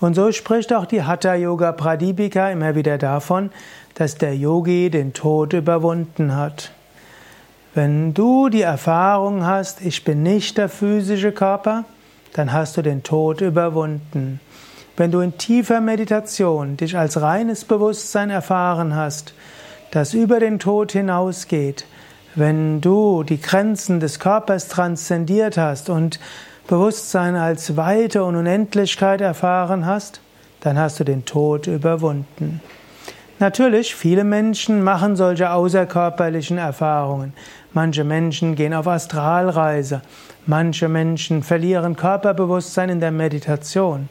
Und 0.00 0.14
so 0.14 0.32
spricht 0.32 0.72
auch 0.72 0.86
die 0.86 1.02
Hatha 1.02 1.34
Yoga 1.34 1.72
Pradipika 1.72 2.50
immer 2.50 2.74
wieder 2.74 2.96
davon, 2.96 3.50
dass 3.94 4.16
der 4.16 4.34
Yogi 4.34 4.88
den 4.88 5.12
Tod 5.12 5.52
überwunden 5.52 6.34
hat. 6.34 6.72
Wenn 7.74 8.14
du 8.14 8.48
die 8.48 8.62
Erfahrung 8.62 9.44
hast, 9.44 9.82
ich 9.82 10.02
bin 10.02 10.22
nicht 10.22 10.58
der 10.58 10.68
physische 10.68 11.32
Körper, 11.32 11.84
dann 12.32 12.52
hast 12.52 12.76
du 12.76 12.82
den 12.82 13.02
Tod 13.02 13.42
überwunden. 13.42 14.40
Wenn 14.96 15.10
du 15.10 15.20
in 15.20 15.36
tiefer 15.38 15.80
Meditation 15.80 16.76
dich 16.76 16.96
als 16.96 17.20
reines 17.20 17.64
Bewusstsein 17.64 18.30
erfahren 18.30 18.96
hast, 18.96 19.34
das 19.90 20.14
über 20.14 20.40
den 20.40 20.58
Tod 20.58 20.92
hinausgeht, 20.92 21.84
wenn 22.34 22.80
du 22.80 23.22
die 23.22 23.40
Grenzen 23.40 24.00
des 24.00 24.18
Körpers 24.18 24.68
transzendiert 24.68 25.58
hast 25.58 25.90
und 25.90 26.20
Bewusstsein 26.70 27.34
als 27.34 27.76
Weite 27.76 28.22
und 28.22 28.36
Unendlichkeit 28.36 29.20
erfahren 29.20 29.86
hast, 29.86 30.20
dann 30.60 30.78
hast 30.78 31.00
du 31.00 31.04
den 31.04 31.24
Tod 31.24 31.66
überwunden. 31.66 32.60
Natürlich, 33.40 33.96
viele 33.96 34.22
Menschen 34.22 34.84
machen 34.84 35.16
solche 35.16 35.50
außerkörperlichen 35.50 36.58
Erfahrungen. 36.58 37.32
Manche 37.72 38.04
Menschen 38.04 38.54
gehen 38.54 38.72
auf 38.72 38.86
Astralreise. 38.86 40.02
Manche 40.46 40.88
Menschen 40.88 41.42
verlieren 41.42 41.96
Körperbewusstsein 41.96 42.88
in 42.88 43.00
der 43.00 43.10
Meditation. 43.10 44.08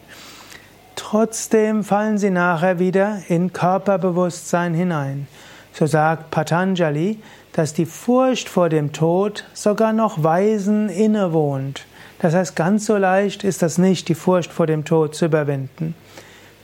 Trotzdem 0.98 1.86
fallen 1.86 2.18
sie 2.18 2.30
nachher 2.30 2.78
wieder 2.78 3.20
in 3.30 3.54
Körperbewusstsein 3.54 4.74
hinein. 4.74 5.30
So 5.72 5.86
sagt 5.86 6.30
Patanjali, 6.30 7.20
dass 7.54 7.74
die 7.74 7.86
Furcht 7.86 8.50
vor 8.50 8.68
dem 8.68 8.92
Tod 8.92 9.46
sogar 9.54 9.94
noch 9.94 10.26
Weisen 10.26 10.90
innewohnt. 10.90 11.86
Das 12.20 12.36
heißt, 12.36 12.56
ganz 12.56 12.86
so 12.86 12.98
leicht 12.98 13.44
ist 13.44 13.62
das 13.62 13.78
nicht, 13.78 14.10
die 14.10 14.16
Furcht 14.16 14.52
vor 14.52 14.68
dem 14.68 14.84
Tod 14.86 15.16
zu 15.16 15.26
überwinden. 15.26 15.96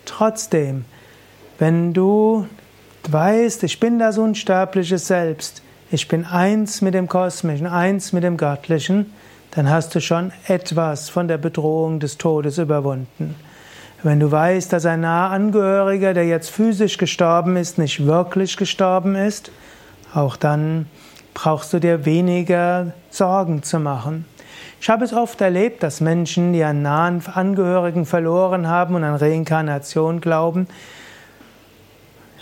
Trotzdem, 0.05 0.85
wenn 1.57 1.93
du 1.93 2.47
weißt, 3.09 3.63
ich 3.63 3.79
bin 3.79 3.97
das 3.97 4.17
unsterbliche 4.17 4.97
Selbst, 4.97 5.61
ich 5.91 6.07
bin 6.07 6.25
eins 6.25 6.81
mit 6.81 6.93
dem 6.93 7.07
Kosmischen, 7.07 7.67
eins 7.67 8.11
mit 8.11 8.23
dem 8.23 8.37
Göttlichen, 8.37 9.13
dann 9.51 9.69
hast 9.69 9.95
du 9.95 10.01
schon 10.01 10.33
etwas 10.47 11.09
von 11.09 11.27
der 11.27 11.37
Bedrohung 11.37 11.99
des 11.99 12.17
Todes 12.17 12.57
überwunden. 12.57 13.35
Wenn 14.03 14.19
du 14.19 14.29
weißt, 14.29 14.73
dass 14.73 14.85
ein 14.85 15.01
naher 15.01 15.31
Angehöriger, 15.31 16.13
der 16.13 16.27
jetzt 16.27 16.49
physisch 16.49 16.97
gestorben 16.97 17.55
ist, 17.55 17.77
nicht 17.77 18.05
wirklich 18.05 18.57
gestorben 18.57 19.15
ist, 19.15 19.51
auch 20.13 20.35
dann 20.35 20.87
brauchst 21.33 21.73
du 21.73 21.79
dir 21.79 22.05
weniger 22.05 22.93
Sorgen 23.09 23.63
zu 23.63 23.79
machen. 23.79 24.25
Ich 24.81 24.89
habe 24.89 25.05
es 25.05 25.13
oft 25.13 25.41
erlebt, 25.41 25.83
dass 25.83 26.01
Menschen, 26.01 26.53
die 26.53 26.63
einen 26.63 26.81
nahen 26.81 27.23
Angehörigen 27.25 28.05
verloren 28.05 28.67
haben 28.67 28.95
und 28.95 29.03
an 29.03 29.15
Reinkarnation 29.15 30.21
glauben, 30.21 30.67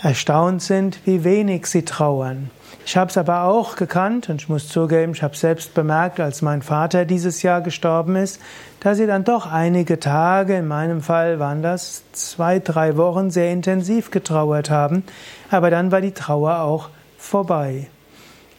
erstaunt 0.02 0.62
sind, 0.62 1.00
wie 1.06 1.24
wenig 1.24 1.66
sie 1.66 1.84
trauern. 1.84 2.50
Ich 2.86 2.98
habe 2.98 3.08
es 3.08 3.16
aber 3.16 3.44
auch 3.44 3.76
gekannt 3.76 4.28
und 4.28 4.42
ich 4.42 4.48
muss 4.50 4.68
zugeben, 4.68 5.12
ich 5.12 5.22
habe 5.22 5.36
selbst 5.36 5.72
bemerkt, 5.72 6.20
als 6.20 6.42
mein 6.42 6.60
Vater 6.60 7.06
dieses 7.06 7.42
Jahr 7.42 7.62
gestorben 7.62 8.14
ist, 8.14 8.40
dass 8.80 8.98
sie 8.98 9.06
dann 9.06 9.24
doch 9.24 9.50
einige 9.50 9.98
Tage, 9.98 10.56
in 10.56 10.66
meinem 10.68 11.00
Fall 11.00 11.38
waren 11.38 11.62
das 11.62 12.02
zwei, 12.12 12.58
drei 12.58 12.98
Wochen, 12.98 13.30
sehr 13.30 13.50
intensiv 13.50 14.10
getrauert 14.10 14.68
haben, 14.68 15.04
aber 15.50 15.70
dann 15.70 15.90
war 15.90 16.02
die 16.02 16.12
Trauer 16.12 16.60
auch 16.60 16.90
vorbei. 17.16 17.86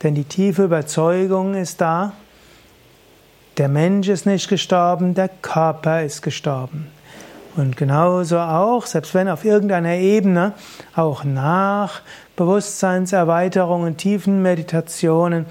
Denn 0.01 0.15
die 0.15 0.23
tiefe 0.23 0.63
Überzeugung 0.63 1.53
ist 1.53 1.79
da, 1.79 2.13
der 3.57 3.69
Mensch 3.69 4.07
ist 4.09 4.25
nicht 4.25 4.49
gestorben, 4.49 5.13
der 5.13 5.29
Körper 5.29 6.03
ist 6.03 6.21
gestorben. 6.21 6.87
Und 7.55 7.77
genauso 7.77 8.37
auch, 8.37 8.85
selbst 8.85 9.13
wenn 9.13 9.29
auf 9.29 9.45
irgendeiner 9.45 9.95
Ebene 9.95 10.53
auch 10.93 11.23
nach 11.23 12.01
Bewusstseinserweiterungen, 12.35 13.95
tiefen 13.95 14.41
Meditationen 14.41 15.45